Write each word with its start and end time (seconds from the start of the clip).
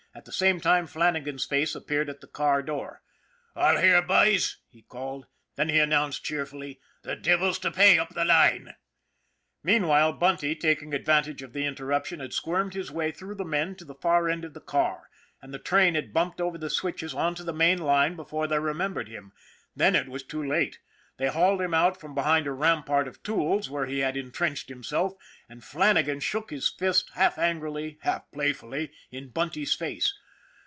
At 0.13 0.25
the 0.25 0.33
same 0.33 0.59
time 0.59 0.87
Flannagan's 0.87 1.45
face 1.45 1.73
appeared 1.73 2.09
at 2.09 2.19
the 2.19 2.27
car 2.27 2.61
door." 2.61 3.01
All 3.55 3.77
here, 3.77 4.01
boys?" 4.01 4.57
he 4.73 4.81
called. 4.81 5.25
Then 5.55 5.69
he 5.69 5.79
announced 5.79 6.25
cheerfully:" 6.25 6.81
The 7.03 7.15
devil's 7.15 7.57
to 7.59 7.71
pay 7.71 7.97
up 7.97 8.13
the 8.13 8.25
line!" 8.25 8.75
Meanwhile, 9.63 10.11
Bunty, 10.11 10.53
taking 10.53 10.93
advantage 10.93 11.41
of 11.41 11.53
the 11.53 11.63
inter 11.63 11.85
ruption, 11.85 12.19
had 12.19 12.33
squirmed 12.33 12.73
his 12.73 12.91
way 12.91 13.11
through 13.11 13.35
the 13.35 13.45
men 13.45 13.73
to 13.77 13.85
the 13.85 13.95
far 13.95 14.27
end 14.27 14.43
of 14.43 14.53
the 14.53 14.59
car, 14.59 15.09
and 15.41 15.53
the 15.53 15.59
train 15.59 15.95
had 15.95 16.11
bumped 16.13 16.41
over 16.41 16.57
the 16.57 16.69
switches 16.69 17.13
on 17.13 17.33
to 17.35 17.45
the 17.45 17.53
main 17.53 17.77
line 17.77 18.17
before 18.17 18.47
they 18.47 18.59
remembered 18.59 19.07
him. 19.07 19.31
Then 19.77 19.95
it 19.95 20.09
was 20.09 20.23
too 20.23 20.43
late. 20.43 20.77
They 21.17 21.27
hauled 21.27 21.61
him 21.61 21.73
out 21.75 21.99
from 21.99 22.15
behind 22.15 22.47
a 22.47 22.51
rampart 22.51 23.07
of 23.07 23.21
tools, 23.21 23.69
where 23.69 23.85
he 23.85 23.99
had 23.99 24.17
intrenched 24.17 24.69
himself, 24.69 25.13
and 25.47 25.63
Flannagan 25.63 26.19
shook 26.19 26.49
his 26.49 26.67
fist, 26.71 27.11
half 27.13 27.37
angrily, 27.37 27.99
half 28.01 28.31
playfully, 28.31 28.91
in 29.11 29.29
Bunty's 29.29 29.75
face. 29.75 30.17